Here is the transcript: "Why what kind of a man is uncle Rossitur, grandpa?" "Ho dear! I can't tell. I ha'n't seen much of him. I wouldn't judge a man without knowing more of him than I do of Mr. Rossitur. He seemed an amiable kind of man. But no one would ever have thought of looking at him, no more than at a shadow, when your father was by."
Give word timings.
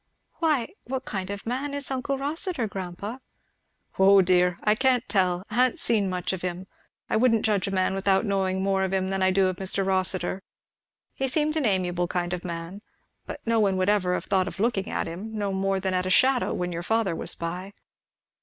"Why 0.39 0.69
what 0.85 1.05
kind 1.05 1.29
of 1.29 1.43
a 1.45 1.49
man 1.49 1.75
is 1.75 1.91
uncle 1.91 2.17
Rossitur, 2.17 2.67
grandpa?" 2.67 3.19
"Ho 3.97 4.23
dear! 4.23 4.57
I 4.63 4.73
can't 4.73 5.07
tell. 5.07 5.45
I 5.51 5.53
ha'n't 5.53 5.77
seen 5.77 6.09
much 6.09 6.33
of 6.33 6.41
him. 6.41 6.65
I 7.07 7.17
wouldn't 7.17 7.45
judge 7.45 7.67
a 7.67 7.71
man 7.71 7.93
without 7.93 8.25
knowing 8.25 8.63
more 8.63 8.83
of 8.83 8.93
him 8.93 9.11
than 9.11 9.21
I 9.21 9.29
do 9.29 9.45
of 9.45 9.57
Mr. 9.57 9.85
Rossitur. 9.85 10.41
He 11.13 11.27
seemed 11.27 11.55
an 11.55 11.67
amiable 11.67 12.07
kind 12.07 12.33
of 12.33 12.43
man. 12.43 12.81
But 13.27 13.41
no 13.45 13.59
one 13.59 13.77
would 13.77 13.89
ever 13.89 14.15
have 14.15 14.25
thought 14.25 14.47
of 14.47 14.59
looking 14.59 14.89
at 14.89 15.05
him, 15.05 15.37
no 15.37 15.53
more 15.53 15.79
than 15.79 15.93
at 15.93 16.07
a 16.07 16.09
shadow, 16.09 16.51
when 16.51 16.71
your 16.71 16.81
father 16.81 17.15
was 17.15 17.35
by." 17.35 17.71